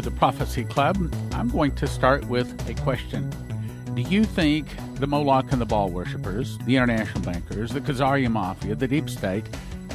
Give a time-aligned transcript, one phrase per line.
[0.00, 1.14] the Prophecy Club.
[1.32, 3.30] I'm going to start with a question.
[3.94, 8.74] Do you think the Moloch and the Baal worshippers, the international bankers, the Khazarian mafia,
[8.74, 9.46] the deep state,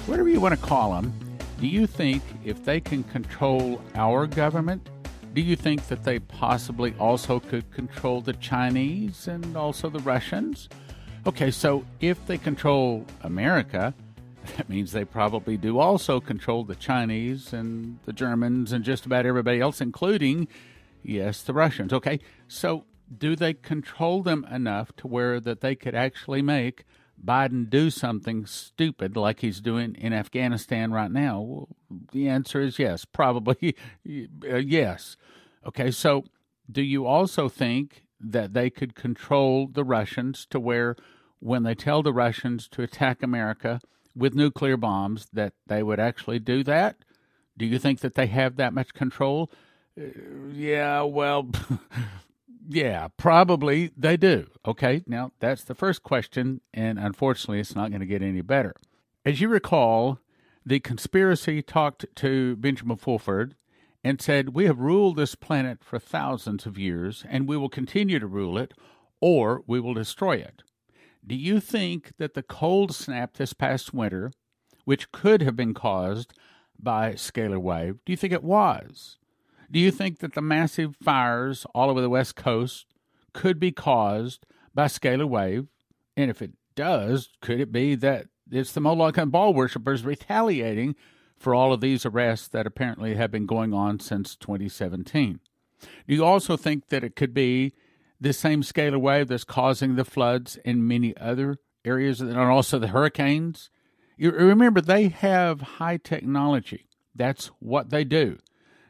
[0.05, 1.13] whatever you want to call them,
[1.59, 4.89] do you think if they can control our government,
[5.33, 10.69] do you think that they possibly also could control the Chinese and also the Russians?
[11.25, 13.93] Okay, so if they control America,
[14.57, 19.25] that means they probably do also control the Chinese and the Germans and just about
[19.25, 20.47] everybody else, including,
[21.03, 21.93] yes, the Russians.
[21.93, 26.85] Okay, so do they control them enough to where that they could actually make
[27.23, 31.39] Biden do something stupid like he's doing in Afghanistan right now?
[31.41, 31.67] Well,
[32.11, 33.75] the answer is yes, probably
[34.07, 35.17] uh, yes.
[35.65, 36.25] Okay, so
[36.71, 40.95] do you also think that they could control the Russians to where
[41.39, 43.81] when they tell the Russians to attack America
[44.15, 46.97] with nuclear bombs that they would actually do that?
[47.57, 49.51] Do you think that they have that much control?
[49.99, 50.05] Uh,
[50.51, 51.49] yeah, well,
[52.67, 54.47] yeah, probably they do.
[54.65, 58.75] Okay, now that's the first question, and unfortunately, it's not going to get any better.
[59.23, 60.19] As you recall,
[60.65, 63.55] the conspiracy talked to Benjamin Fulford
[64.03, 68.19] and said, We have ruled this planet for thousands of years, and we will continue
[68.19, 68.73] to rule it,
[69.21, 70.63] or we will destroy it.
[71.27, 74.31] Do you think that the cold snap this past winter,
[74.83, 76.33] which could have been caused
[76.79, 79.17] by scalar wave, do you think it was?
[79.71, 82.85] Do you think that the massive fires all over the West Coast
[83.33, 85.67] could be caused by scalar wave?
[86.15, 90.95] And if it does, could it be that it's the Moloch and Baal worshippers retaliating
[91.37, 95.39] for all of these arrests that apparently have been going on since 2017?
[96.07, 97.73] Do you also think that it could be
[98.19, 102.87] this same scalar wave that's causing the floods in many other areas and also the
[102.87, 103.69] hurricanes.
[104.17, 106.87] You remember, they have high technology.
[107.13, 108.39] That's what they do.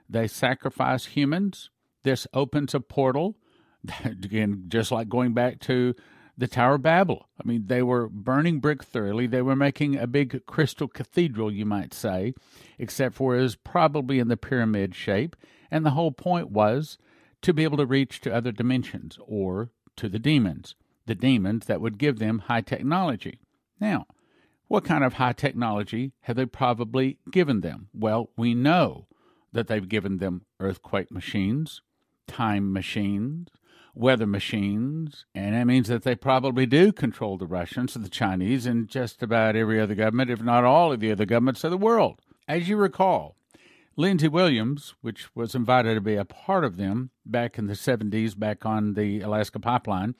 [0.09, 1.69] They sacrifice humans.
[2.03, 3.35] This opens a portal.
[4.03, 5.95] Again, just like going back to
[6.37, 7.27] the Tower of Babel.
[7.39, 9.27] I mean, they were burning brick thoroughly.
[9.27, 12.33] They were making a big crystal cathedral, you might say,
[12.77, 15.35] except for it was probably in the pyramid shape.
[15.71, 16.97] And the whole point was
[17.45, 20.73] to be able to reach to other dimensions or to the demons,
[21.05, 23.39] the demons that would give them high technology.
[23.79, 24.07] Now,
[24.67, 27.89] what kind of high technology have they probably given them?
[27.93, 29.05] Well, we know
[29.51, 31.81] that they've given them earthquake machines,
[32.25, 33.49] time machines,
[33.93, 38.65] weather machines, and that means that they probably do control the Russians, and the Chinese,
[38.65, 41.77] and just about every other government, if not all of the other governments of the
[41.77, 42.19] world.
[42.47, 43.37] As you recall,
[43.97, 48.37] Lindsey Williams, which was invited to be a part of them back in the 70s,
[48.37, 50.15] back on the Alaska pipeline,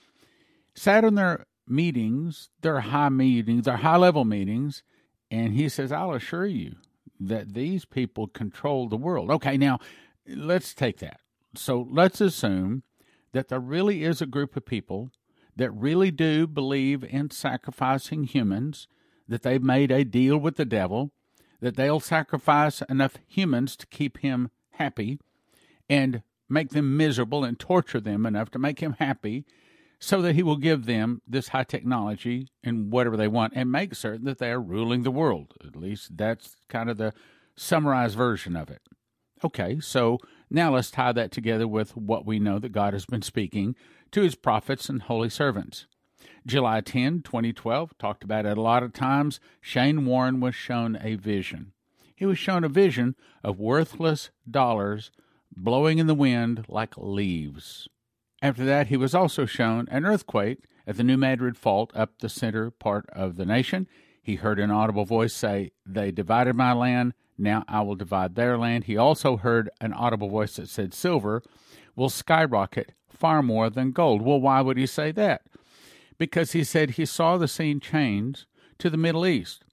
[0.74, 4.84] sat in their meetings, their high meetings, their high level meetings,
[5.30, 6.76] and he says, I'll assure you
[7.20, 9.30] that these people control the world.
[9.32, 9.80] Okay, now
[10.28, 11.20] let's take that.
[11.56, 12.84] So let's assume
[13.34, 15.12] that there really is a group of people
[15.56, 18.88] that really do believe in sacrificing humans,
[19.28, 21.12] that they've made a deal with the devil,
[21.62, 25.20] that they'll sacrifice enough humans to keep him happy
[25.90, 29.46] and make them miserable and torture them enough to make him happy
[30.00, 33.96] so that he will give them this high technology and whatever they want and make
[33.96, 35.54] certain that they are ruling the world.
[35.66, 37.14] At least that's kind of the
[37.56, 38.82] summarized version of it.
[39.44, 43.22] Okay, so now let's tie that together with what we know that God has been
[43.22, 43.76] speaking
[44.12, 45.88] to his prophets and holy servants.
[46.46, 49.40] July 10, 2012, talked about it a lot of times.
[49.60, 51.74] Shane Warren was shown a vision.
[52.16, 55.12] He was shown a vision of worthless dollars
[55.56, 57.88] blowing in the wind like leaves.
[58.42, 62.30] After that, he was also shown an earthquake at the New Madrid Fault up the
[62.30, 63.88] center part of the nation.
[64.22, 68.58] He heard an audible voice say, They divided my land, now I will divide their
[68.58, 68.86] land.
[68.86, 71.44] He also heard an audible voice that said, Silver
[71.96, 74.22] will skyrocket far more than gold.
[74.22, 75.42] Well, why would he say that?
[76.18, 78.46] Because he said he saw the scene change
[78.80, 79.64] to the Middle East.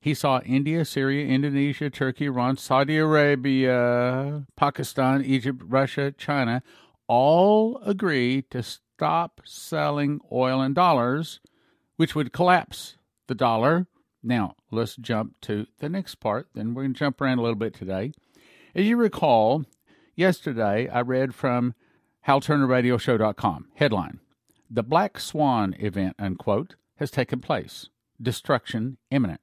[0.00, 6.62] He saw India, Syria, Indonesia, Turkey, Iran, Saudi Arabia, Pakistan, Egypt, Russia, China
[7.08, 11.40] all agree to stop selling oil in dollars,
[11.96, 12.96] which would collapse
[13.26, 13.86] the dollar.
[14.22, 16.48] Now, let's jump to the next part.
[16.54, 18.12] Then we're going to jump around a little bit today.
[18.74, 19.64] As you recall,
[20.14, 21.74] yesterday I read from
[22.26, 24.20] HalTurnerRadioShow.com headline
[24.70, 27.88] the Black Swan event, unquote, has taken place.
[28.20, 29.40] Destruction imminent.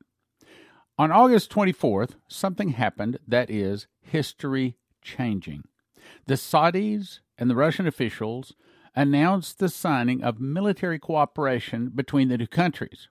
[0.97, 5.63] On August 24th, something happened that is history changing.
[6.25, 8.53] The Saudis and the Russian officials
[8.95, 13.09] announced the signing of military cooperation between the two countries.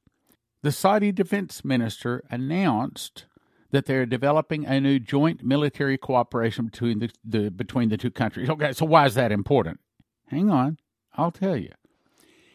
[0.63, 3.27] The Saudi defense minister announced
[3.71, 8.49] that they're developing a new joint military cooperation between the, the between the two countries.
[8.49, 9.81] Okay, so why is that important?
[10.29, 10.79] Hang on,
[11.17, 11.73] I'll tell you.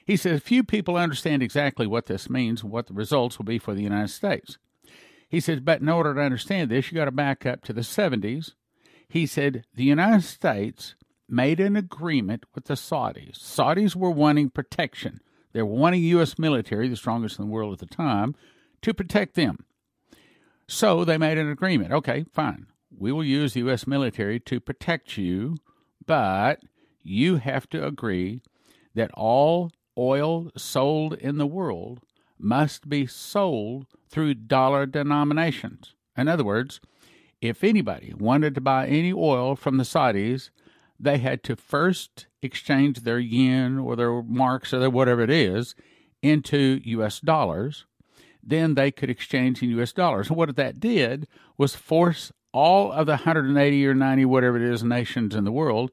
[0.10, 3.60] He says few people understand exactly what this means and what the results will be
[3.60, 4.58] for the United States.
[5.30, 7.82] He says, but in order to understand this, you got to back up to the
[7.82, 8.54] 70s.
[9.08, 10.96] He said the United States
[11.30, 13.38] made an agreement with the Saudis.
[13.38, 15.22] Saudis were wanting protection.
[15.54, 16.40] They were wanting U.S.
[16.40, 18.34] military, the strongest in the world at the time,
[18.82, 19.64] to protect them.
[20.68, 21.92] So they made an agreement.
[21.92, 22.66] Okay, fine.
[22.90, 23.86] We will use the U.S.
[23.86, 25.58] military to protect you,
[26.04, 26.62] but
[27.04, 28.42] you have to agree
[28.96, 32.00] that all oil sold in the world
[32.40, 35.94] must be sold through dollar denominations.
[36.18, 36.80] In other words,
[37.42, 40.50] if anybody wanted to buy any oil from the Saudis,
[41.00, 45.76] they had to first exchange their yen or their marks or their whatever it is
[46.22, 47.86] into US dollars
[48.44, 50.30] then they could exchange in US dollars.
[50.30, 54.84] And what that did was force all of the 180 or 90, whatever it is,
[54.84, 55.92] nations in the world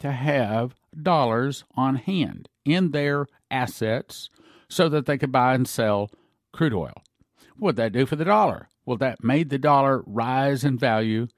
[0.00, 4.30] to have dollars on hand in their assets
[4.68, 6.10] so that they could buy and sell
[6.52, 6.94] crude oil.
[7.56, 8.68] What did that do for the dollar?
[8.84, 11.28] Well, that made the dollar rise in value,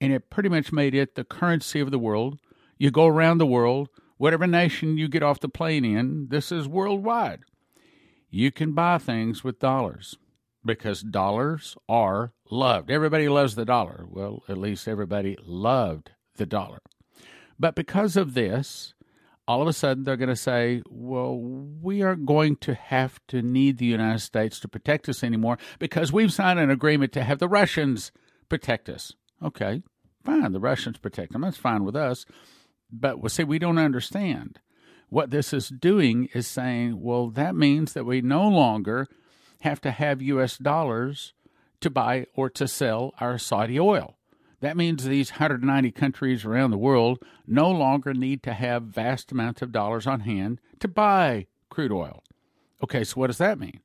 [0.00, 2.38] and it pretty much made it the currency of the world.
[2.78, 6.68] You go around the world, whatever nation you get off the plane in, this is
[6.68, 7.40] worldwide
[8.30, 10.16] you can buy things with dollars
[10.64, 12.90] because dollars are loved.
[12.90, 14.06] Everybody loves the dollar.
[14.08, 16.78] Well, at least everybody loved the dollar.
[17.58, 18.94] But because of this,
[19.50, 23.42] all of a sudden they're going to say, well, we aren't going to have to
[23.42, 27.40] need the United States to protect us anymore because we've signed an agreement to have
[27.40, 28.12] the Russians
[28.48, 29.12] protect us.
[29.42, 29.82] Okay,
[30.24, 30.52] fine.
[30.52, 31.42] The Russians protect them.
[31.42, 32.26] That's fine with us.
[32.92, 34.60] But well, see, we don't understand
[35.08, 39.08] what this is doing is saying, well, that means that we no longer
[39.62, 40.58] have to have U.S.
[40.58, 41.34] dollars
[41.80, 44.16] to buy or to sell our Saudi oil.
[44.60, 49.62] That means these 190 countries around the world no longer need to have vast amounts
[49.62, 52.22] of dollars on hand to buy crude oil.
[52.82, 53.80] Okay, so what does that mean?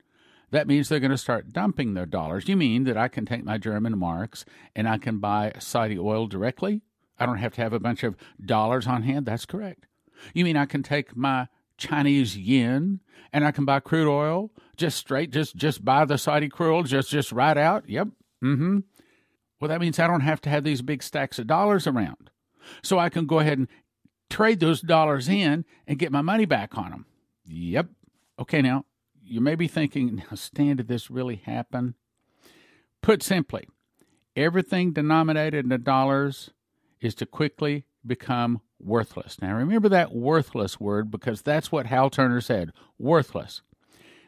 [0.51, 2.47] That means they're going to start dumping their dollars.
[2.47, 4.45] You mean that I can take my German marks
[4.75, 6.81] and I can buy Saudi oil directly?
[7.19, 9.25] I don't have to have a bunch of dollars on hand?
[9.25, 9.87] That's correct.
[10.33, 11.47] You mean I can take my
[11.77, 13.01] Chinese yen
[13.33, 16.83] and I can buy crude oil just straight, just just buy the Saudi crude oil,
[16.83, 17.87] just just right out?
[17.89, 18.09] Yep.
[18.43, 18.79] Mm-hmm.
[19.59, 22.29] Well, that means I don't have to have these big stacks of dollars around.
[22.83, 23.67] So I can go ahead and
[24.29, 27.05] trade those dollars in and get my money back on them.
[27.45, 27.87] Yep.
[28.39, 28.85] Okay, now
[29.23, 31.95] you may be thinking, now, Stan, did this really happen?
[33.01, 33.67] Put simply,
[34.35, 36.51] everything denominated in dollars
[37.01, 39.41] is to quickly become worthless.
[39.41, 43.61] Now, remember that worthless word because that's what Hal Turner said worthless.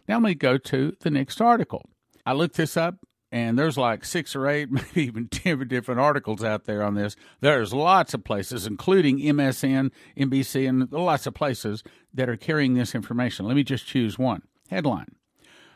[0.08, 1.90] Now, let me go to the next article.
[2.26, 2.96] I looked this up,
[3.32, 7.16] and there's like six or eight, maybe even 10 different articles out there on this.
[7.42, 11.84] There's lots of places, including MSN, NBC, and lots of places
[12.14, 13.46] that are carrying this information.
[13.46, 14.44] Let me just choose one.
[14.70, 15.16] Headline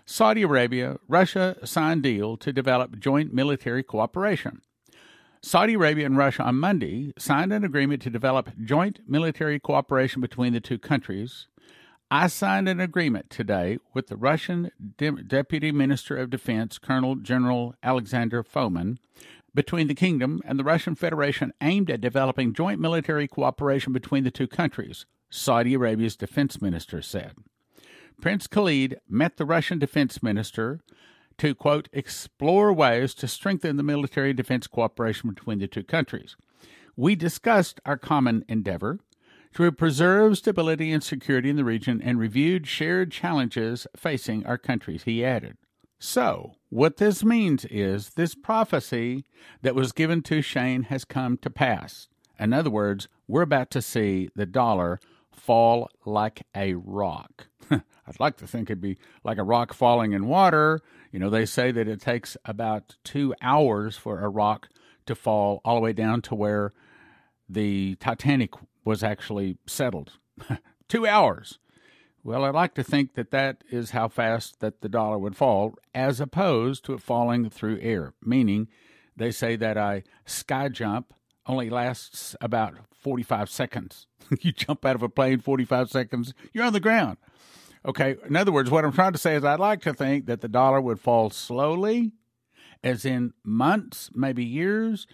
[0.06, 4.62] Saudi Arabia, Russia sign deal to develop joint military cooperation.
[5.44, 10.54] Saudi Arabia and Russia on Monday signed an agreement to develop joint military cooperation between
[10.54, 11.48] the two countries.
[12.14, 17.74] I signed an agreement today with the Russian De- Deputy Minister of Defense, Colonel General
[17.82, 18.98] Alexander Fomin,
[19.56, 24.30] between the kingdom and the Russian Federation aimed at developing joint military cooperation between the
[24.30, 27.32] two countries, Saudi Arabia's defense minister said.
[28.20, 30.82] Prince Khalid met the Russian defense minister
[31.38, 36.36] to, quote, explore ways to strengthen the military defense cooperation between the two countries.
[36.98, 39.00] We discussed our common endeavor
[39.54, 45.04] to preserve stability and security in the region and reviewed shared challenges facing our countries,
[45.04, 45.58] he added.
[46.00, 49.26] So, what this means is this prophecy
[49.62, 52.08] that was given to Shane has come to pass.
[52.40, 55.00] In other words, we're about to see the dollar
[55.32, 57.48] fall like a rock.
[57.72, 60.82] I'd like to think it'd be like a rock falling in water
[61.12, 64.70] you know, they say that it takes about two hours for a rock
[65.06, 66.74] to fall all the way down to where
[67.52, 68.52] the Titanic
[68.84, 70.14] was actually settled.
[70.88, 71.60] two hours.
[72.24, 75.76] Well, I'd like to think that that is how fast that the dollar would fall,
[75.94, 78.14] as opposed to it falling through air.
[78.24, 78.68] Meaning,
[79.16, 81.14] they say that a sky jump
[81.48, 84.08] only lasts about 45 seconds.
[84.42, 87.18] you jump out of a plane 45 seconds, you're on the ground.
[87.84, 90.42] Okay, in other words, what I'm trying to say is I'd like to think that
[90.42, 92.14] the dollar would fall slowly,
[92.84, 95.08] as in months, maybe years.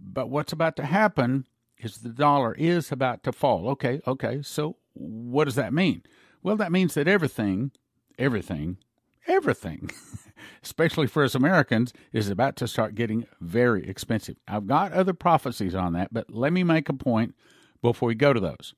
[0.00, 1.46] But what's about to happen
[1.78, 3.68] is the dollar is about to fall.
[3.70, 6.02] Okay, okay, so what does that mean?
[6.42, 7.72] Well, that means that everything,
[8.18, 8.78] everything,
[9.26, 9.90] everything,
[10.62, 14.36] especially for us Americans, is about to start getting very expensive.
[14.46, 17.34] I've got other prophecies on that, but let me make a point
[17.82, 18.74] before we go to those.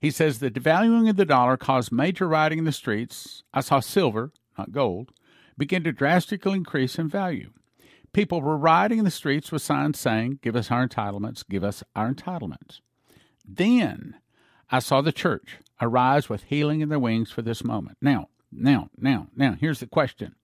[0.00, 3.42] He says the devaluing of the dollar caused major rioting in the streets.
[3.54, 5.12] I saw silver, not gold,
[5.56, 7.50] begin to drastically increase in value.
[8.14, 11.82] People were rioting in the streets with signs saying, Give us our entitlements, give us
[11.96, 12.80] our entitlements.
[13.44, 14.14] Then
[14.70, 17.98] I saw the church arise with healing in their wings for this moment.
[18.00, 20.36] Now, now, now, now, here's the question.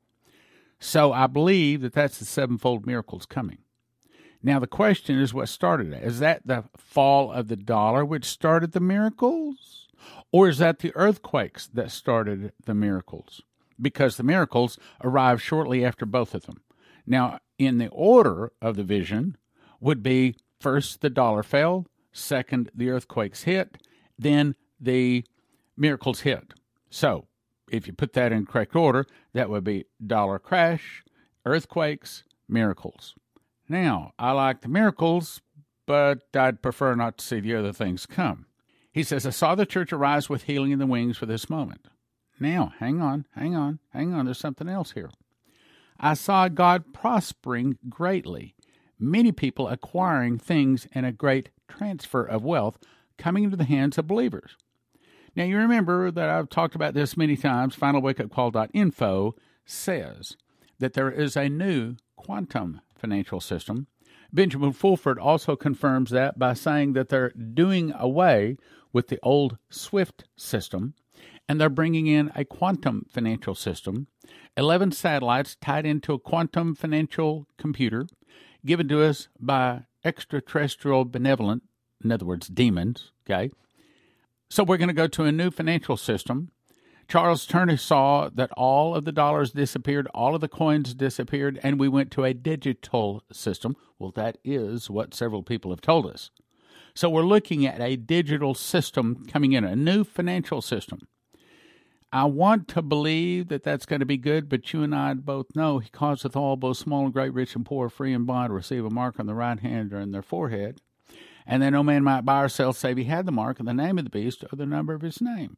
[0.81, 3.59] So I believe that that's the sevenfold miracles coming.
[4.43, 6.03] Now, the question is what started it?
[6.03, 9.87] Is that the fall of the dollar which started the miracles?
[10.33, 13.43] Or is that the earthquakes that started the miracles?
[13.81, 16.62] Because the miracles arrived shortly after both of them.
[17.11, 19.37] Now, in the order of the vision,
[19.81, 23.79] would be first the dollar fell, second the earthquakes hit,
[24.17, 25.25] then the
[25.76, 26.55] miracles hit.
[26.88, 27.26] So,
[27.69, 31.02] if you put that in correct order, that would be dollar crash,
[31.45, 33.17] earthquakes, miracles.
[33.69, 35.40] Now, I like the miracles,
[35.87, 38.47] but I'd prefer not to see the other things come.
[38.93, 41.88] He says, I saw the church arise with healing in the wings for this moment.
[42.38, 45.11] Now, hang on, hang on, hang on, there's something else here.
[46.02, 48.54] I saw God prospering greatly,
[48.99, 52.78] many people acquiring things and a great transfer of wealth
[53.19, 54.57] coming into the hands of believers.
[55.37, 57.76] Now, you remember that I've talked about this many times.
[57.76, 59.35] FinalWakeUpCall.info
[59.66, 60.37] says
[60.78, 63.87] that there is a new quantum financial system.
[64.33, 68.57] Benjamin Fulford also confirms that by saying that they're doing away
[68.92, 70.95] with the old SWIFT system
[71.50, 74.07] and they're bringing in a quantum financial system.
[74.57, 78.07] 11 satellites tied into a quantum financial computer
[78.64, 81.64] given to us by extraterrestrial benevolent,
[82.04, 83.11] in other words, demons.
[83.26, 83.50] Okay.
[84.49, 86.50] So we're going to go to a new financial system
[87.11, 91.80] Charles Turner saw that all of the dollars disappeared, all of the coins disappeared, and
[91.80, 93.75] we went to a digital system.
[93.99, 96.30] Well, that is what several people have told us.
[96.95, 101.00] So we're looking at a digital system coming in, a new financial system.
[102.12, 105.55] I want to believe that that's going to be good, but you and I both
[105.55, 108.55] know he causeth all, both small and great, rich and poor, free and bond, to
[108.55, 110.81] receive a mark on the right hand or in their forehead,
[111.47, 113.75] and that no man might buy or sell save he had the mark and the
[113.75, 115.57] name of the beast or the number of his name.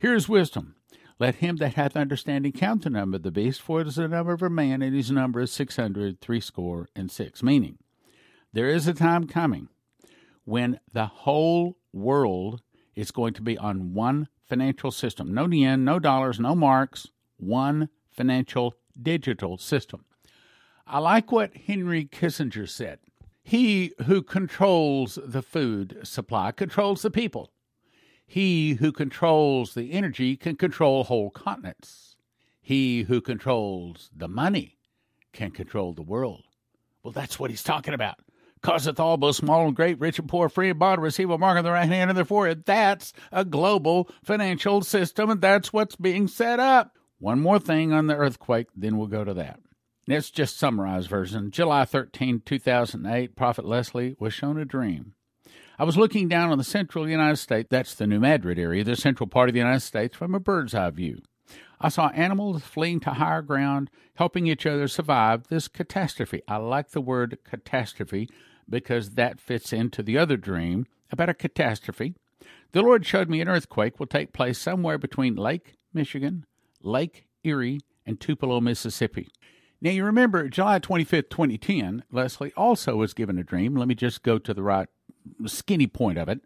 [0.00, 0.74] Here is wisdom.
[1.20, 4.08] Let him that hath understanding count the number of the beast, for it is the
[4.08, 7.44] number of a man, and his number is six hundred threescore and six.
[7.44, 7.78] Meaning,
[8.52, 9.68] there is a time coming
[10.44, 12.60] when the whole world
[12.96, 15.34] is going to be on one financial system.
[15.34, 20.04] No yen, no dollars, no marks, one financial digital system.
[20.86, 23.00] I like what Henry Kissinger said.
[23.42, 27.52] He who controls the food supply controls the people.
[28.26, 32.16] He who controls the energy can control whole continents.
[32.60, 34.78] He who controls the money
[35.32, 36.42] can control the world.
[37.02, 38.16] Well, that's what he's talking about.
[38.62, 41.58] Causeth all, both small and great, rich and poor, free and bond, receive a mark
[41.58, 42.64] on the right hand of their forehead.
[42.64, 46.96] That's a global financial system, and that's what's being set up.
[47.18, 49.60] One more thing on the earthquake, then we'll go to that.
[50.08, 51.50] Let's just summarize version.
[51.50, 55.14] July 13, 2008, Prophet Leslie was shown a dream
[55.78, 58.96] I was looking down on the central United States, that's the New Madrid area, the
[58.96, 61.20] central part of the United States, from a bird's eye view.
[61.80, 66.42] I saw animals fleeing to higher ground, helping each other survive this catastrophe.
[66.48, 68.28] I like the word catastrophe
[68.68, 72.14] because that fits into the other dream about a catastrophe.
[72.72, 76.44] The Lord showed me an earthquake will take place somewhere between Lake Michigan,
[76.82, 79.28] Lake Erie, and Tupelo, Mississippi.
[79.80, 83.76] Now, you remember July 25th, 2010, Leslie also was given a dream.
[83.76, 84.88] Let me just go to the right
[85.46, 86.40] skinny point of it.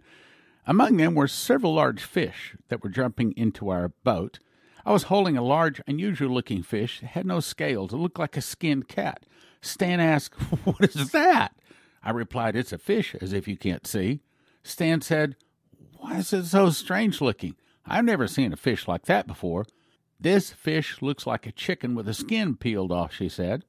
[0.66, 4.40] Among them were several large fish that were jumping into our boat.
[4.84, 7.02] I was holding a large, unusual looking fish.
[7.02, 7.92] It had no scales.
[7.92, 9.24] It looked like a skinned cat.
[9.60, 10.34] Stan asked,
[10.64, 11.54] What is that?
[12.02, 14.20] I replied, It's a fish, as if you can't see.
[14.62, 15.36] Stan said,
[15.98, 17.56] Why is it so strange looking?
[17.86, 19.66] I've never seen a fish like that before.
[20.18, 23.64] This fish looks like a chicken with the skin peeled off, she said,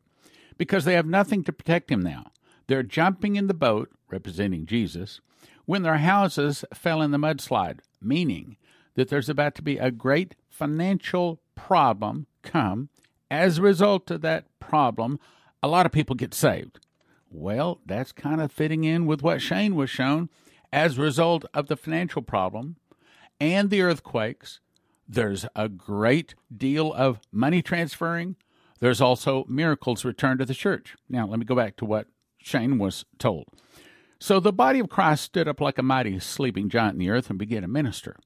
[0.57, 2.31] because they have nothing to protect him now.
[2.67, 5.21] They're jumping in the boat, representing Jesus,
[5.65, 8.57] when their houses fell in the mudslide, meaning
[8.95, 12.89] that there's about to be a great financial problem come.
[13.31, 15.19] As a result of that problem,
[15.63, 16.79] a lot of people get saved.
[17.31, 20.29] Well, that's kind of fitting in with what Shane was shown.
[20.71, 22.75] As a result of the financial problem
[23.39, 24.59] and the earthquakes,
[25.07, 28.35] there's a great deal of money transferring.
[28.79, 30.95] There's also miracles returned to the church.
[31.09, 32.05] Now, let me go back to what
[32.37, 33.45] Shane was told.
[34.19, 37.31] So the body of Christ stood up like a mighty sleeping giant in the earth
[37.31, 38.17] and began to minister.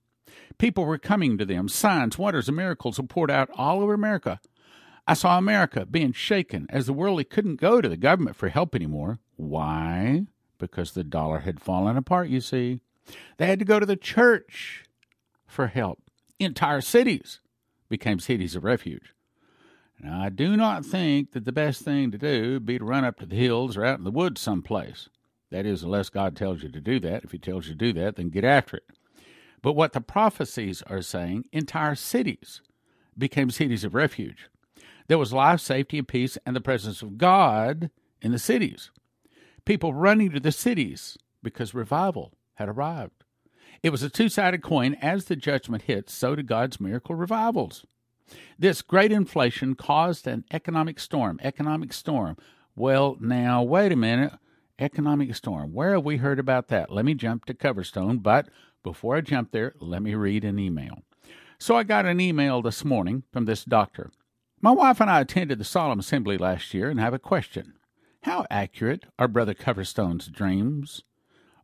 [0.57, 1.67] People were coming to them.
[1.67, 4.39] Signs, wonders, and miracles were poured out all over America.
[5.07, 8.73] I saw America being shaken as the world couldn't go to the government for help
[8.73, 9.19] anymore.
[9.35, 10.25] Why?
[10.57, 12.79] Because the dollar had fallen apart, you see.
[13.37, 14.85] They had to go to the church
[15.45, 16.01] for help.
[16.39, 17.39] Entire cities
[17.87, 19.13] became cities of refuge.
[19.99, 23.05] Now, I do not think that the best thing to do would be to run
[23.05, 25.07] up to the hills or out in the woods someplace.
[25.51, 27.23] That is, unless God tells you to do that.
[27.23, 28.85] If He tells you to do that, then get after it.
[29.65, 32.61] But what the prophecies are saying, entire cities
[33.17, 34.47] became cities of refuge.
[35.07, 37.89] There was life, safety, and peace, and the presence of God
[38.21, 38.91] in the cities.
[39.65, 43.23] People running to the cities because revival had arrived.
[43.81, 44.97] It was a two sided coin.
[45.01, 47.87] As the judgment hit, so did God's miracle revivals.
[48.59, 51.39] This great inflation caused an economic storm.
[51.41, 52.37] Economic storm.
[52.75, 54.33] Well, now, wait a minute.
[54.77, 55.73] Economic storm.
[55.73, 56.91] Where have we heard about that?
[56.91, 58.47] Let me jump to Coverstone, but
[58.85, 60.99] before I jump there, let me read an email.
[61.59, 64.11] So I got an email this morning from this doctor.
[64.61, 67.73] My wife and I attended the Solemn Assembly last year and have a question.
[68.23, 71.01] How accurate are Brother Coverstone's dreams?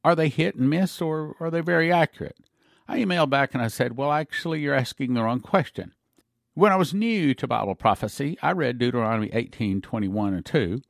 [0.04, 2.38] Are they hit and miss or are they very accurate?
[2.88, 5.94] I emailed back and I said, Well, actually, you're asking the wrong question.
[6.56, 10.82] When I was new to Bible prophecy, I read Deuteronomy 18 21 and 2.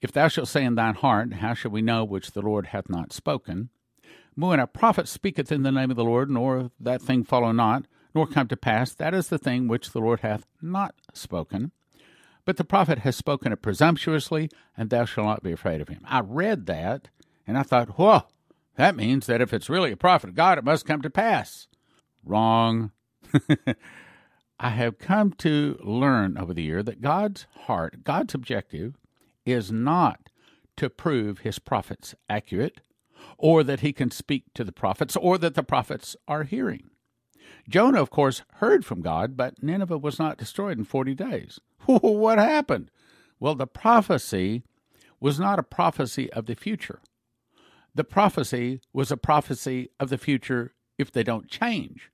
[0.00, 2.88] If thou shalt say in thine heart, How shall we know which the Lord hath
[2.88, 3.68] not spoken?
[4.36, 7.86] When a prophet speaketh in the name of the Lord, nor that thing follow not,
[8.14, 11.72] nor come to pass, that is the thing which the Lord hath not spoken.
[12.44, 16.00] But the prophet has spoken it presumptuously, and thou shalt not be afraid of him.
[16.04, 17.08] I read that,
[17.46, 18.24] and I thought, whoa,
[18.76, 21.66] that means that if it's really a prophet of God, it must come to pass.
[22.22, 22.92] Wrong.
[24.60, 28.96] I have come to learn over the year that God's heart, God's objective,
[29.46, 30.28] is not
[30.76, 32.80] to prove his prophets accurate,
[33.38, 36.90] or that he can speak to the prophets, or that the prophets are hearing.
[37.68, 41.60] Jonah, of course, heard from God, but Nineveh was not destroyed in 40 days.
[41.86, 42.90] what happened?
[43.38, 44.62] Well, the prophecy
[45.20, 47.00] was not a prophecy of the future.
[47.94, 52.10] The prophecy was a prophecy of the future if they don't change.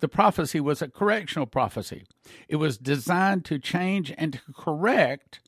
[0.00, 2.04] The prophecy was a correctional prophecy.
[2.48, 5.40] It was designed to change and to correct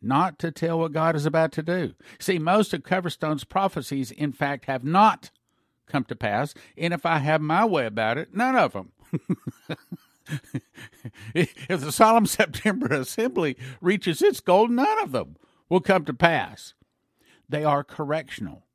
[0.00, 1.94] not to tell what God is about to do.
[2.18, 5.30] See, most of Coverstone's prophecies, in fact, have not
[5.86, 8.92] come to pass, and if I have my way about it, none of them.
[11.34, 15.36] if the Solemn September Assembly reaches its goal, none of them
[15.68, 16.74] will come to pass.
[17.48, 18.66] They are correctional,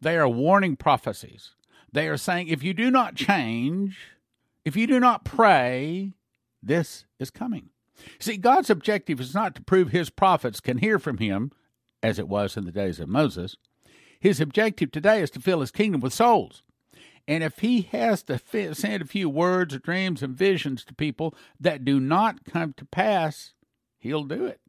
[0.00, 1.52] they are warning prophecies.
[1.92, 3.98] They are saying, if you do not change,
[4.64, 6.12] if you do not pray,
[6.62, 7.70] this is coming.
[8.18, 11.52] See, God's objective is not to prove his prophets can hear from him,
[12.02, 13.56] as it was in the days of Moses.
[14.18, 16.62] His objective today is to fill his kingdom with souls.
[17.26, 18.40] And if he has to
[18.74, 22.84] send a few words, or dreams, and visions to people that do not come to
[22.84, 23.52] pass,
[23.98, 24.60] he'll do it.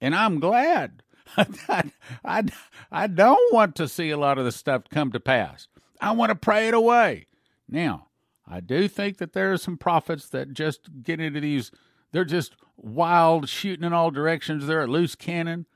[0.00, 1.02] And I'm glad.
[1.36, 1.90] I,
[2.24, 2.44] I,
[2.90, 5.68] I don't want to see a lot of the stuff come to pass.
[6.00, 7.26] I want to pray it away.
[7.68, 8.08] Now,
[8.46, 11.70] I do think that there are some prophets that just get into these
[12.12, 14.66] they're just wild, shooting in all directions.
[14.66, 15.66] They're a loose cannon.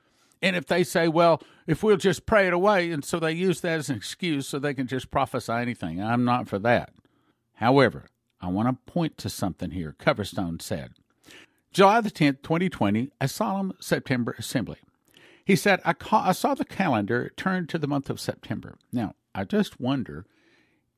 [0.40, 3.60] And if they say, well, if we'll just pray it away, and so they use
[3.60, 6.90] that as an excuse so they can just prophesy anything, I'm not for that.
[7.54, 8.06] However,
[8.40, 9.94] I want to point to something here.
[9.98, 10.94] Coverstone said,
[11.72, 14.78] July the 10th, 2020, a solemn September assembly.
[15.44, 18.76] He said, I, ca- I saw the calendar turn to the month of September.
[18.92, 20.26] Now, I just wonder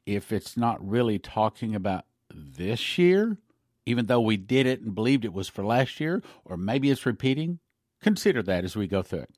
[0.07, 3.39] if it's not really talking about this year
[3.87, 7.07] even though we did it and believed it was for last year, or maybe it's
[7.07, 7.59] repeating?
[8.01, 9.31] Consider that as we go through it.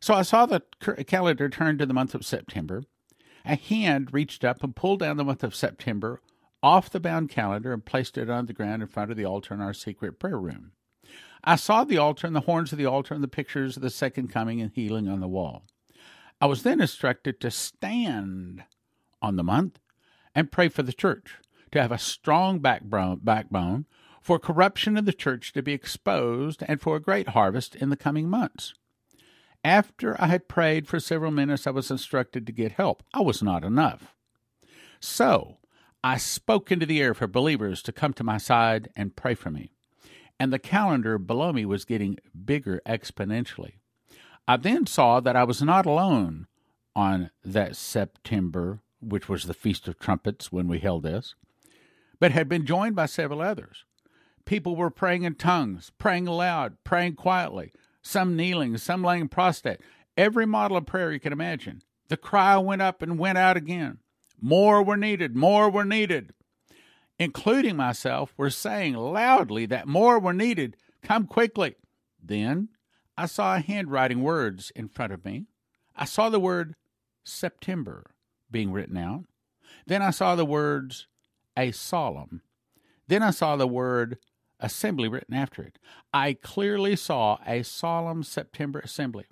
[0.00, 0.62] So I saw the
[1.06, 2.82] calendar turn to the month of September.
[3.44, 6.20] A hand reached up and pulled down the month of September
[6.62, 9.54] off the bound calendar and placed it on the ground in front of the altar
[9.54, 10.72] in our secret prayer room.
[11.42, 13.88] I saw the altar and the horns of the altar and the pictures of the
[13.88, 15.64] second coming and healing on the wall.
[16.40, 18.64] I was then instructed to stand
[19.22, 19.78] on the month
[20.34, 21.38] and pray for the church
[21.72, 23.86] to have a strong backbone,
[24.20, 27.96] for corruption in the church to be exposed and for a great harvest in the
[27.96, 28.74] coming months.
[29.64, 33.02] After I had prayed for several minutes, I was instructed to get help.
[33.12, 34.14] I was not enough.
[35.00, 35.58] So
[36.02, 39.50] I spoke into the air for believers to come to my side and pray for
[39.50, 39.72] me.
[40.38, 43.74] And the calendar below me was getting bigger exponentially.
[44.48, 46.46] I then saw that I was not alone
[46.96, 51.34] on that September, which was the Feast of Trumpets when we held this
[52.20, 53.84] but had been joined by several others.
[54.44, 59.80] People were praying in tongues, praying aloud, praying quietly, some kneeling, some laying prostrate.
[60.16, 61.82] Every model of prayer you can imagine.
[62.08, 63.98] The cry went up and went out again.
[64.40, 66.32] More were needed, more were needed.
[67.18, 70.76] Including myself, were saying loudly that more were needed.
[71.02, 71.76] Come quickly.
[72.22, 72.70] Then
[73.16, 75.44] I saw a handwriting words in front of me.
[75.94, 76.74] I saw the word
[77.24, 78.10] September
[78.50, 79.24] being written out.
[79.86, 81.06] Then I saw the words
[81.56, 82.42] a solemn.
[83.08, 84.18] Then I saw the word
[84.60, 85.78] assembly written after it.
[86.12, 89.26] I clearly saw a solemn September assembly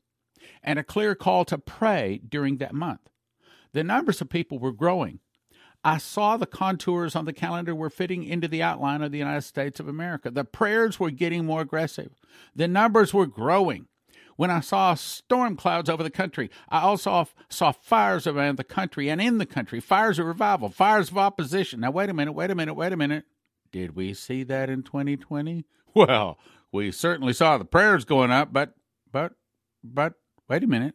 [0.63, 3.11] and a clear call to pray during that month.
[3.73, 5.21] The numbers of people were growing.
[5.85, 9.43] I saw the contours on the calendar were fitting into the outline of the United
[9.43, 10.31] States of America.
[10.31, 12.15] The prayers were getting more aggressive.
[12.55, 13.87] The numbers were growing.
[14.39, 19.11] When I saw storm clouds over the country, I also saw fires around the country
[19.11, 21.81] and in the country, fires of revival, fires of opposition.
[21.81, 23.25] Now, wait a minute, wait a minute, wait a minute.
[23.73, 25.65] Did we see that in 2020?
[25.95, 26.39] Well,
[26.71, 28.75] we certainly saw the prayers going up, but,
[29.11, 29.33] but,
[29.83, 30.13] but,
[30.49, 30.95] wait a minute.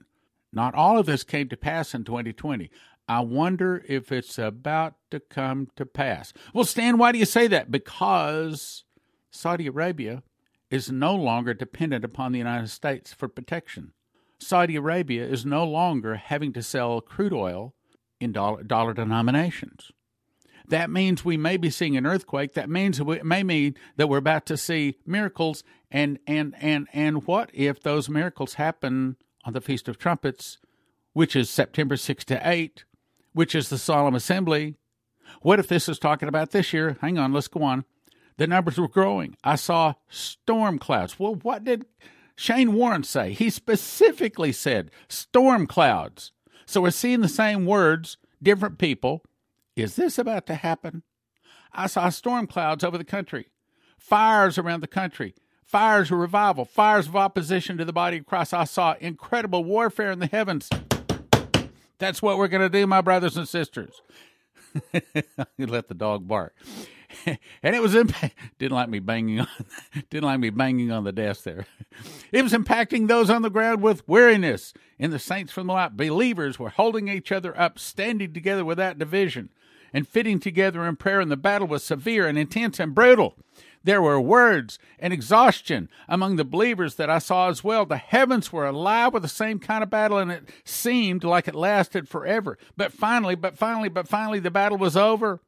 [0.54, 2.70] Not all of this came to pass in 2020.
[3.10, 6.32] I wonder if it's about to come to pass.
[6.54, 7.72] Well, Stan, why do you say that?
[7.72, 8.86] Because
[9.32, 10.24] Saudi Arabia
[10.74, 13.94] is no longer dependent upon the United States for protection.
[14.40, 17.76] Saudi Arabia is no longer having to sell crude oil
[18.20, 19.92] in dollar, dollar denominations.
[20.68, 22.56] That means we may be seeing an earthquake.
[22.56, 25.64] That means it may mean that we're about to see miracles.
[25.92, 30.58] And and and and what if those miracles happen on the Feast of Trumpets,
[31.14, 32.84] which is September 6 to 8,
[33.34, 34.74] which is the solemn assembly?
[35.44, 36.98] What if this is talking about this year?
[37.02, 37.86] Hang on, let's go on.
[38.38, 39.36] The numbers were growing.
[39.44, 41.20] I saw storm clouds.
[41.20, 41.86] Well, what did
[42.36, 43.34] Shane Warren say?
[43.34, 46.32] He specifically said storm clouds.
[46.66, 49.24] So we're seeing the same words, different people.
[49.76, 51.04] Is this about to happen?
[51.72, 53.48] I saw storm clouds over the country,
[53.98, 58.54] fires around the country, fires of revival, fires of opposition to the body of Christ.
[58.54, 60.70] I saw incredible warfare in the heavens.
[61.98, 64.02] That's what we're going to do, my brothers and sisters.
[65.58, 66.56] let the dog bark.
[67.64, 68.16] and it was imp-
[68.60, 69.48] didn't like me banging on
[70.10, 71.66] didn't like me banging on the desk there.
[72.32, 74.74] It was impacting those on the ground with weariness.
[75.00, 79.00] In the saints from the light, believers were holding each other up, standing together without
[79.00, 79.50] division
[79.94, 83.38] and fitting together in prayer, and the battle was severe and intense and brutal.
[83.84, 87.86] There were words and exhaustion among the believers that I saw as well.
[87.86, 91.56] The heavens were alive with the same kind of battle, and it seemed like it
[91.56, 92.58] lasted forever.
[92.78, 95.42] But finally, but finally, but finally, the battle was over.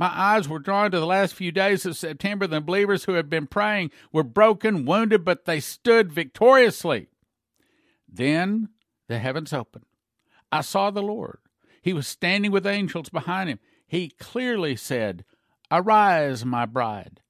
[0.00, 2.46] My eyes were drawn to the last few days of September.
[2.46, 7.08] The believers who had been praying were broken, wounded, but they stood victoriously.
[8.08, 8.70] Then
[9.08, 9.84] the heavens opened.
[10.50, 11.40] I saw the Lord
[11.82, 13.58] he was standing with angels behind him.
[13.86, 15.24] He clearly said,
[15.70, 17.20] Arise, my bride.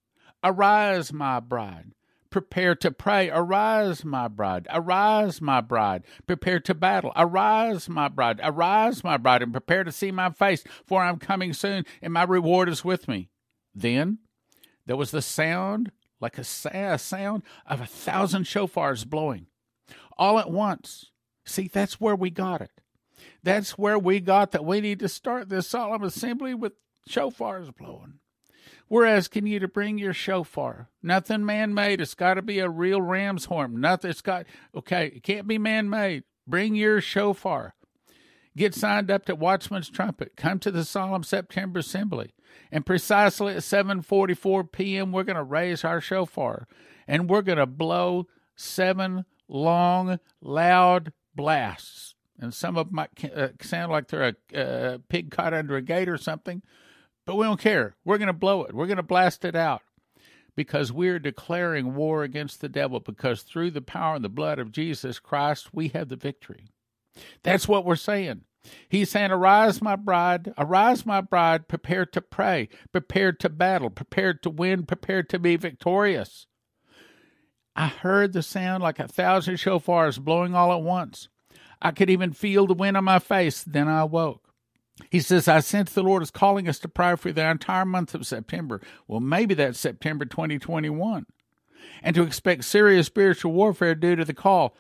[0.43, 1.93] Arise, my bride.
[2.31, 3.29] Prepare to pray.
[3.29, 4.69] Arise, my bride.
[4.71, 6.05] Arise, my bride.
[6.27, 7.13] Prepare to battle.
[7.17, 8.41] Arise, my bride.
[8.43, 12.13] Arise, my bride, and prepare to see my face, for I am coming soon, and
[12.13, 13.31] my reward is with me.
[13.75, 14.19] Then
[14.87, 15.91] there was the sound,
[16.21, 19.47] like a, sound of a thousand shofars blowing,
[20.17, 21.11] all at once.
[21.45, 22.71] See, that's where we got it.
[23.43, 26.75] That's where we got that we need to start this solemn assembly with
[27.09, 28.21] shofars blowing.
[28.91, 30.89] We're asking you to bring your shofar.
[31.03, 32.01] Nothing man made.
[32.01, 33.81] It's got to be a real ram's horn.
[33.81, 34.11] Nothing.
[34.11, 35.07] It's got okay.
[35.15, 36.25] It can't be man made.
[36.47, 37.75] Bring your shofar.
[38.57, 40.33] Get signed up to Watchman's Trumpet.
[40.37, 42.35] Come to the solemn September assembly,
[42.73, 45.13] and precisely at 7:44 p.m.
[45.13, 46.67] we're going to raise our shofar,
[47.07, 48.27] and we're going to blow
[48.57, 54.99] seven long, loud blasts and some of them might uh, sound like they're a uh,
[55.09, 56.63] pig caught under a gate or something,
[57.31, 57.95] but we don't care.
[58.05, 58.75] We're going to blow it.
[58.75, 59.83] We're going to blast it out
[60.57, 64.73] because we're declaring war against the devil because through the power and the blood of
[64.73, 66.67] Jesus Christ, we have the victory.
[67.45, 68.41] That's what we're saying.
[68.89, 74.43] He's saying, Arise, my bride, arise, my bride, prepared to pray, prepared to battle, prepared
[74.43, 76.49] to win, prepared to be victorious.
[77.77, 81.29] I heard the sound like a thousand shofars blowing all at once.
[81.81, 83.63] I could even feel the wind on my face.
[83.63, 84.50] Then I awoke.
[85.11, 88.15] He says, I sense the Lord is calling us to pray for the entire month
[88.15, 88.81] of September.
[89.07, 91.27] Well, maybe that's September 2021.
[92.03, 94.77] And to expect serious spiritual warfare due to the call.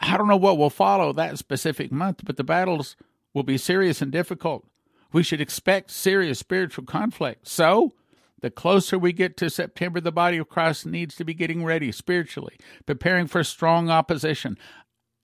[0.00, 2.96] I don't know what will follow that specific month, but the battles
[3.32, 4.66] will be serious and difficult.
[5.12, 7.46] We should expect serious spiritual conflict.
[7.46, 7.92] So,
[8.40, 11.90] the closer we get to September, the body of Christ needs to be getting ready
[11.92, 14.58] spiritually, preparing for strong opposition.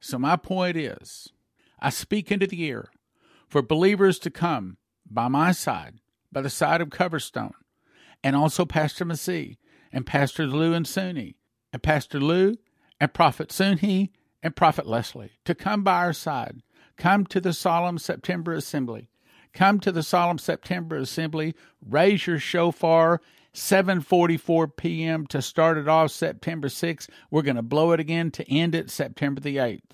[0.01, 1.33] So, my point is
[1.81, 2.91] I speak into the air
[3.51, 4.79] for believers to come
[5.11, 5.97] by my side,
[6.31, 7.53] by the side of Coverstone,
[8.23, 9.59] and also Pastor Massey
[9.93, 11.35] and Pastor Lou and Suni,
[11.73, 12.55] and Pastor Lou
[13.01, 14.11] and Prophet Suni
[14.43, 16.63] and Prophet Leslie to come by our side.
[16.97, 19.09] Come to the solemn September assembly.
[19.53, 21.55] Come to the Solemn September Assembly.
[21.85, 23.21] Raise your shofar.
[23.53, 25.27] 7:44 p.m.
[25.27, 27.09] to start it off September 6th.
[27.33, 29.91] We're going to blow it again to end it September the 8th.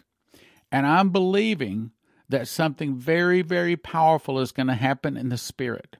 [0.70, 1.92] And I'm believing
[2.28, 5.96] that something very very powerful is going to happen in the spirit.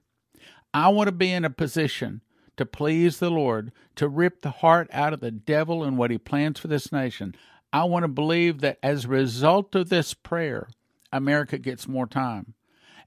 [0.73, 2.21] I want to be in a position
[2.57, 6.17] to please the Lord, to rip the heart out of the devil and what he
[6.17, 7.35] plans for this nation.
[7.71, 10.67] I want to believe that as a result of this prayer,
[11.11, 12.55] America gets more time.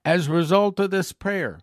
[0.04, 1.60] As a result of this prayer,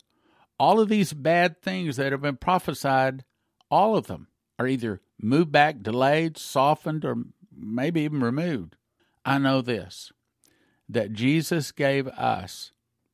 [0.59, 3.23] all of these bad things that have been prophesied,
[3.71, 4.27] all of them
[4.59, 7.15] are either moved back, delayed, softened, or
[7.55, 8.75] maybe even removed.
[9.25, 10.11] I know this
[10.89, 12.71] that Jesus gave us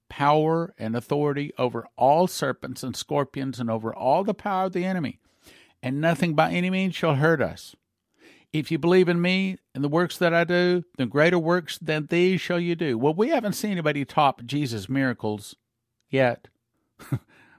[0.09, 4.85] power and authority over all serpents and scorpions and over all the power of the
[4.85, 5.19] enemy,
[5.81, 7.75] and nothing by any means shall hurt us.
[8.51, 12.05] If you believe in me and the works that I do, then greater works than
[12.05, 12.99] these shall you do.
[12.99, 15.55] Well, we haven't seen anybody top Jesus' miracles
[16.11, 16.49] yet.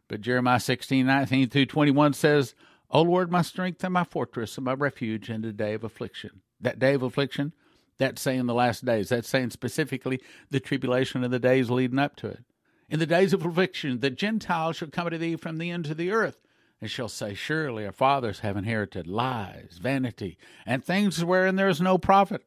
[0.08, 2.54] but Jeremiah 16, 19 through 21 says,
[2.88, 6.42] O Lord, my strength and my fortress and my refuge in the day of affliction.
[6.60, 7.52] That day of affliction,
[7.98, 9.08] that's saying the last days.
[9.08, 12.44] That's saying specifically the tribulation and the days leading up to it.
[12.88, 15.96] In the days of affliction, the Gentiles shall come to thee from the ends of
[15.96, 16.38] the earth
[16.80, 21.80] and shall say, Surely our fathers have inherited lies, vanity, and things wherein there is
[21.80, 22.42] no profit,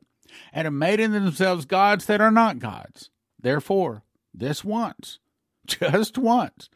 [0.53, 3.09] and have made in themselves gods that are not gods.
[3.39, 5.19] Therefore, this once,
[5.65, 6.69] just once,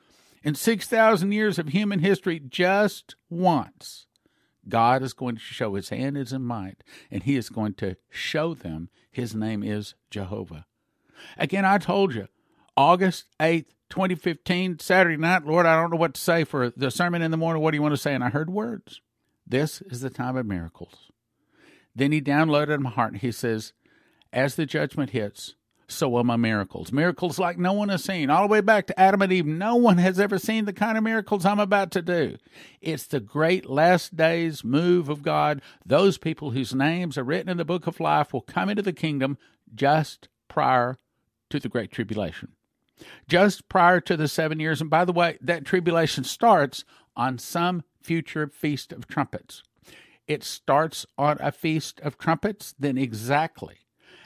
[0.44, 4.08] in 6,000 years of human history, just once,
[4.68, 7.98] God is going to show his hand is in might, and he is going to
[8.10, 10.66] show them his name is Jehovah.
[11.38, 12.28] Again, I told you,
[12.78, 17.22] August 8th, 2015, Saturday night, Lord, I don't know what to say for the sermon
[17.22, 17.62] in the morning.
[17.62, 18.14] What do you want to say?
[18.14, 19.02] And I heard words.
[19.46, 21.12] This is the time of miracles.
[21.94, 23.12] Then he downloaded in my heart.
[23.14, 23.74] and He says,
[24.32, 25.56] As the judgment hits,
[25.92, 26.92] so will my miracles.
[26.92, 28.30] Miracles like no one has seen.
[28.30, 30.98] All the way back to Adam and Eve, no one has ever seen the kind
[30.98, 32.38] of miracles I'm about to do.
[32.82, 35.62] It's the great last days move of God.
[35.86, 38.94] Those people whose names are written in the book of life will come into the
[38.94, 39.38] kingdom
[39.74, 40.98] just prior
[41.50, 42.50] to the Great Tribulation
[43.28, 44.82] just prior to the seven years.
[44.82, 46.84] And by the way, that tribulation starts
[47.16, 49.64] on some future feast of trumpets.
[50.28, 53.78] It starts on a feast of trumpets, then exactly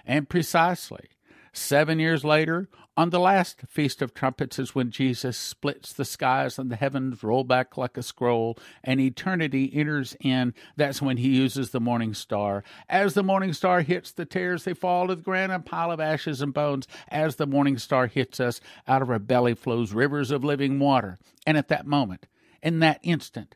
[0.05, 1.09] and precisely
[1.57, 6.59] Seven years later, on the last Feast of Trumpets, is when Jesus splits the skies
[6.59, 10.53] and the heavens roll back like a scroll, and eternity enters in.
[10.75, 12.65] That's when he uses the morning star.
[12.89, 16.01] As the morning star hits the tares, they fall to the ground, a pile of
[16.01, 16.89] ashes and bones.
[17.07, 21.17] As the morning star hits us, out of our belly flows rivers of living water.
[21.47, 22.27] And at that moment,
[22.61, 23.55] in that instant,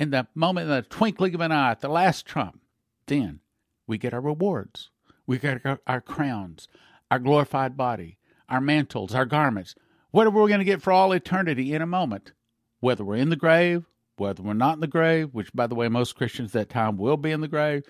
[0.00, 2.60] in the moment, in the twinkling of an eye, at the last trump,
[3.06, 3.38] then
[3.86, 4.90] we get our rewards.
[5.28, 6.68] We get our crowns
[7.10, 9.74] our glorified body, our mantles, our garments,
[10.10, 12.32] whatever we're going to get for all eternity in a moment,
[12.80, 13.84] whether we're in the grave,
[14.16, 16.96] whether we're not in the grave, which, by the way, most Christians at that time
[16.96, 17.82] will be in the grave,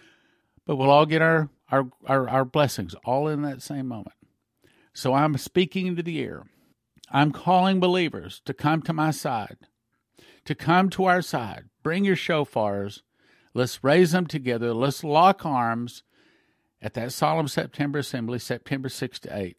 [0.67, 4.17] but we'll all get our, our, our, our blessings all in that same moment.
[4.93, 6.45] So I'm speaking into the air.
[7.11, 9.59] I'm calling believers to come to my side,
[10.45, 11.67] to come to our side.
[11.83, 13.03] Bring your shofars.
[13.55, 14.75] Let's raise them together.
[14.75, 16.03] Let's lock arms
[16.81, 19.57] at that solemn September assembly, September 6 to 8.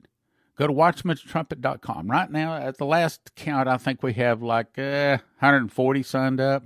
[0.57, 2.09] Go to watchmanstrumpet.com.
[2.09, 6.63] Right now, at the last count, I think we have like uh, 140 signed up.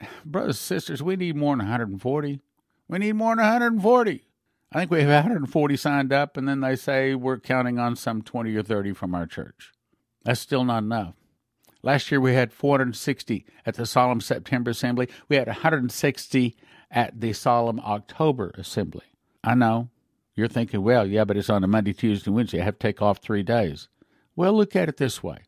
[0.24, 2.40] Brothers and sisters, we need more than 140.
[2.88, 4.22] We need more than 140.
[4.72, 8.22] I think we have 140 signed up, and then they say we're counting on some
[8.22, 9.72] 20 or 30 from our church.
[10.24, 11.14] That's still not enough.
[11.82, 15.08] Last year we had 460 at the solemn September assembly.
[15.28, 16.56] We had 160
[16.90, 19.04] at the solemn October assembly.
[19.46, 19.88] I know.
[20.34, 22.60] You're thinking, well, yeah, but it's on a Monday, Tuesday, Wednesday.
[22.60, 23.88] I have to take off three days.
[24.34, 25.38] Well, look at it this way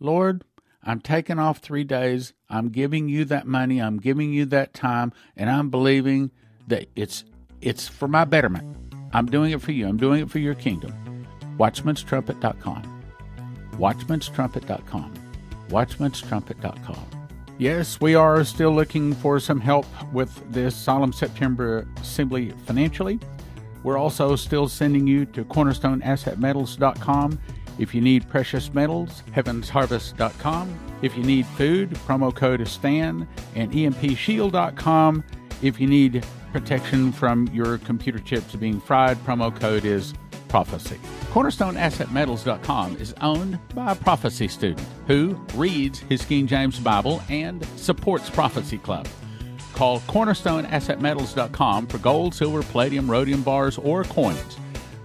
[0.00, 0.44] Lord,
[0.82, 2.32] I'm taking off three days.
[2.48, 3.80] I'm giving you that money.
[3.80, 5.12] I'm giving you that time.
[5.36, 6.30] And I'm believing
[6.68, 7.24] that it's,
[7.60, 8.76] it's for my betterment.
[9.12, 9.86] I'm doing it for you.
[9.88, 11.26] I'm doing it for your kingdom.
[11.58, 13.02] Watchmanstrumpet.com.
[13.72, 15.14] Watchmanstrumpet.com.
[15.68, 17.23] Watchmanstrumpet.com.
[17.56, 23.20] Yes, we are still looking for some help with this Solemn September Assembly financially.
[23.84, 27.38] We're also still sending you to cornerstoneassetmetals.com.
[27.78, 30.80] If you need precious metals, heavensharvest.com.
[31.02, 35.24] If you need food, promo code is Stan, and empshield.com.
[35.62, 40.12] If you need protection from your computer chips being fried, promo code is
[40.54, 41.00] prophecy.
[41.32, 48.30] CornerstoneAssetMetals.com is owned by a prophecy student who reads his King James Bible and supports
[48.30, 49.08] Prophecy Club.
[49.72, 54.56] Call CornerstoneAssetMetals.com for gold, silver, palladium, rhodium bars, or coins.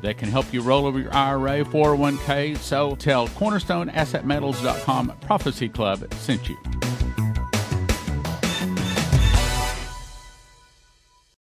[0.03, 2.55] that can help you roll over your IRA, 401k.
[2.57, 6.57] So tell cornerstoneassetmetals.com Prophecy Club sent you.